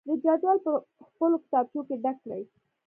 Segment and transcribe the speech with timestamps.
[0.07, 0.71] د جدول په
[1.09, 2.43] خپلو کتابچو کې ډک کړئ.